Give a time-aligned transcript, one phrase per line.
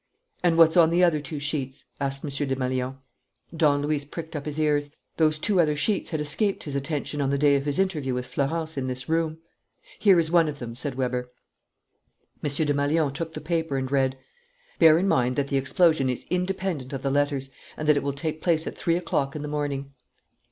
[0.41, 2.31] "And what's on the other two sheets?" asked M.
[2.31, 2.95] Desmalions.
[3.55, 4.89] Don Luis pricked up his ears.
[5.17, 8.25] Those two other sheets had escaped his attention on the day of his interview with
[8.25, 9.37] Florence in this room.
[9.99, 11.29] "Here is one of them," said Weber.
[12.43, 12.49] M.
[12.49, 14.17] Desmalions took the paper and read:
[14.79, 18.11] "Bear in mind that the explosion is independent of the letters, and that it will
[18.13, 19.93] take place at three o'clock in the morning."